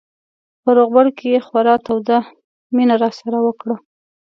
په 0.63 0.69
روغبړ 0.77 1.05
کې 1.17 1.27
یې 1.33 1.39
خورا 1.47 1.75
توده 1.85 2.19
مینه 2.75 2.95
راسره 3.03 3.37
وکړه. 3.43 3.75